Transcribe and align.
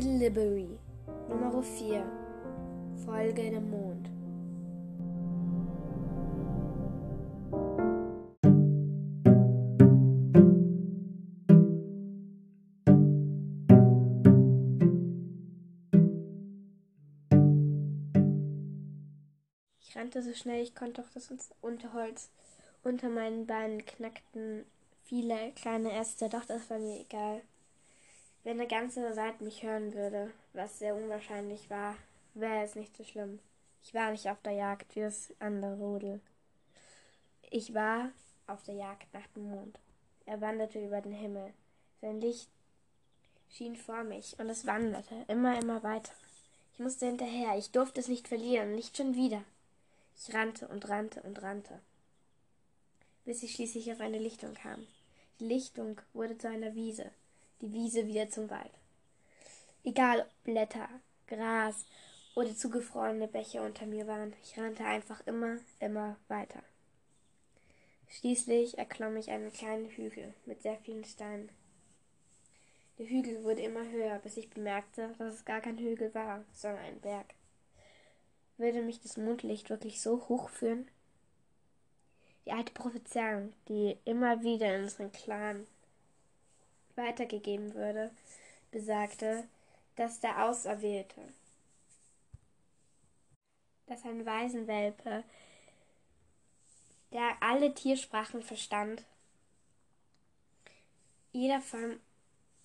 Liberty 0.00 0.78
Nummer 1.28 1.62
4 1.62 2.02
Folge 3.04 3.50
dem 3.50 3.68
Mond. 3.68 4.08
Ich 19.78 19.94
rannte 19.94 20.22
so 20.22 20.32
schnell 20.32 20.62
ich 20.62 20.74
konnte, 20.74 21.02
doch 21.02 21.10
das 21.10 21.30
Unterholz 21.60 22.30
unter 22.82 23.10
meinen 23.10 23.46
Beinen 23.46 23.84
knackten 23.84 24.64
viele 25.04 25.52
kleine 25.52 25.92
Äste, 25.92 26.30
doch 26.30 26.46
das 26.46 26.70
war 26.70 26.78
mir 26.78 26.98
egal. 26.98 27.42
Wenn 28.44 28.58
der 28.58 28.66
ganze 28.66 29.16
Wald 29.16 29.40
mich 29.40 29.62
hören 29.62 29.94
würde, 29.94 30.32
was 30.52 30.80
sehr 30.80 30.96
unwahrscheinlich 30.96 31.70
war, 31.70 31.96
wäre 32.34 32.64
es 32.64 32.74
nicht 32.74 32.96
so 32.96 33.04
schlimm. 33.04 33.38
Ich 33.84 33.94
war 33.94 34.10
nicht 34.10 34.28
auf 34.28 34.40
der 34.42 34.52
Jagd 34.52 34.96
wie 34.96 35.00
das 35.00 35.32
andere 35.38 35.76
Rudel. 35.76 36.20
Ich 37.50 37.72
war 37.72 38.10
auf 38.48 38.64
der 38.64 38.74
Jagd 38.74 39.12
nach 39.14 39.26
dem 39.36 39.48
Mond. 39.48 39.78
Er 40.26 40.40
wanderte 40.40 40.84
über 40.84 41.00
den 41.00 41.12
Himmel. 41.12 41.52
Sein 42.00 42.20
Licht 42.20 42.48
schien 43.48 43.76
vor 43.76 44.02
mich 44.02 44.36
und 44.40 44.48
es 44.48 44.66
wanderte 44.66 45.24
immer, 45.28 45.60
immer 45.60 45.84
weiter. 45.84 46.12
Ich 46.72 46.80
musste 46.80 47.06
hinterher. 47.06 47.56
Ich 47.56 47.70
durfte 47.70 48.00
es 48.00 48.08
nicht 48.08 48.26
verlieren, 48.26 48.74
nicht 48.74 48.96
schon 48.96 49.14
wieder. 49.14 49.44
Ich 50.16 50.34
rannte 50.34 50.66
und 50.66 50.88
rannte 50.88 51.22
und 51.22 51.42
rannte, 51.42 51.80
bis 53.24 53.42
ich 53.42 53.54
schließlich 53.54 53.92
auf 53.92 54.00
eine 54.00 54.18
Lichtung 54.18 54.54
kam. 54.54 54.86
Die 55.38 55.46
Lichtung 55.46 56.00
wurde 56.12 56.38
zu 56.38 56.48
einer 56.48 56.74
Wiese 56.74 57.10
die 57.62 57.72
Wiese 57.72 58.06
wieder 58.08 58.28
zum 58.28 58.50
Wald. 58.50 58.72
Egal 59.84 60.20
ob 60.20 60.44
Blätter, 60.44 60.88
Gras 61.28 61.86
oder 62.34 62.54
zugefrorene 62.54 63.28
Bäche 63.28 63.62
unter 63.62 63.86
mir 63.86 64.06
waren, 64.06 64.34
ich 64.42 64.58
rannte 64.58 64.84
einfach 64.84 65.24
immer, 65.26 65.58
immer 65.78 66.16
weiter. 66.28 66.62
Schließlich 68.08 68.78
erklomm 68.78 69.16
ich 69.16 69.30
einen 69.30 69.52
kleinen 69.52 69.88
Hügel 69.88 70.34
mit 70.44 70.62
sehr 70.62 70.76
vielen 70.76 71.04
Steinen. 71.04 71.50
Der 72.98 73.06
Hügel 73.06 73.42
wurde 73.44 73.62
immer 73.62 73.88
höher, 73.88 74.18
bis 74.18 74.36
ich 74.36 74.50
bemerkte, 74.50 75.14
dass 75.18 75.34
es 75.34 75.44
gar 75.44 75.60
kein 75.60 75.78
Hügel 75.78 76.12
war, 76.14 76.44
sondern 76.52 76.84
ein 76.84 77.00
Berg. 77.00 77.34
Würde 78.58 78.82
mich 78.82 79.00
das 79.00 79.16
Mondlicht 79.16 79.70
wirklich 79.70 80.02
so 80.02 80.28
hoch 80.28 80.50
führen? 80.50 80.88
Die 82.44 82.52
alte 82.52 82.72
Prophezeiung, 82.72 83.52
die 83.68 83.96
immer 84.04 84.42
wieder 84.42 84.74
in 84.74 84.82
unseren 84.82 85.12
Clan 85.12 85.66
weitergegeben 86.96 87.74
würde, 87.74 88.10
besagte, 88.70 89.48
dass 89.96 90.20
der 90.20 90.44
Auserwählte, 90.44 91.20
dass 93.86 94.04
ein 94.04 94.24
Waisenwelpe, 94.24 95.24
der 97.12 97.36
alle 97.40 97.74
Tiersprachen 97.74 98.42
verstand, 98.42 99.04
jeder 101.32 101.60
Voll, 101.60 102.00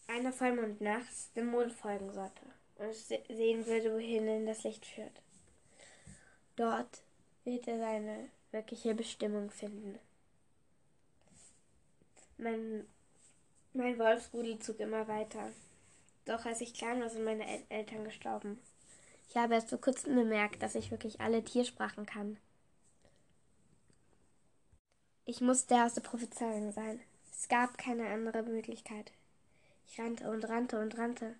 einer 0.07 0.31
Vollmond 0.31 0.81
nachts 0.81 1.31
dem 1.33 1.47
Mond 1.47 1.73
folgen 1.73 2.11
sollte 2.13 2.41
und 2.75 2.93
sehen 2.93 3.65
würde, 3.65 3.93
wohin 3.93 4.45
das 4.45 4.63
Licht 4.63 4.85
führt. 4.85 5.21
Dort 6.55 7.01
wird 7.43 7.67
er 7.67 7.77
seine 7.77 8.29
wirkliche 8.51 8.93
Bestimmung 8.93 9.51
finden. 9.51 9.99
Mein 12.37 12.85
mein 13.77 13.97
Wolfsrudel 13.99 14.59
zog 14.59 14.79
immer 14.79 15.07
weiter. 15.07 15.51
Doch 16.25 16.45
als 16.45 16.61
ich 16.61 16.73
klein 16.73 16.99
war, 16.99 17.09
sind 17.09 17.23
meine 17.23 17.47
El 17.47 17.63
Eltern 17.69 18.03
gestorben. 18.03 18.59
Ich 19.29 19.37
habe 19.37 19.53
erst 19.53 19.69
vor 19.69 19.79
kurzem 19.79 20.15
bemerkt, 20.15 20.61
dass 20.61 20.75
ich 20.75 20.91
wirklich 20.91 21.21
alle 21.21 21.43
Tiersprachen 21.43 22.05
kann. 22.05 22.37
Ich 25.25 25.41
musste 25.41 25.83
aus 25.83 25.93
der 25.93 26.01
Prophezeiung 26.01 26.71
sein. 26.71 26.99
Es 27.31 27.47
gab 27.47 27.77
keine 27.77 28.07
andere 28.07 28.43
Möglichkeit. 28.43 29.11
Ich 29.85 29.99
rannte 29.99 30.29
und 30.29 30.43
rannte 30.45 30.79
und 30.79 30.97
rannte 30.97 31.35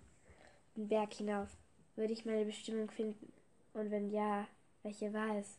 den 0.76 0.88
Berg 0.88 1.14
hinauf. 1.14 1.48
Würde 1.96 2.12
ich 2.12 2.24
meine 2.24 2.44
Bestimmung 2.44 2.90
finden? 2.90 3.32
Und 3.74 3.90
wenn 3.90 4.10
ja, 4.10 4.46
welche 4.82 5.12
war 5.12 5.36
es? 5.38 5.56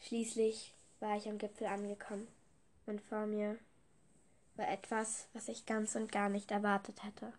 Schließlich 0.00 0.74
war 1.00 1.16
ich 1.16 1.28
am 1.28 1.38
Gipfel 1.38 1.66
angekommen 1.66 2.26
und 2.86 3.00
vor 3.02 3.26
mir 3.26 3.58
war 4.56 4.68
etwas, 4.68 5.28
was 5.32 5.48
ich 5.48 5.66
ganz 5.66 5.94
und 5.96 6.12
gar 6.12 6.28
nicht 6.28 6.50
erwartet 6.50 7.02
hätte. 7.04 7.32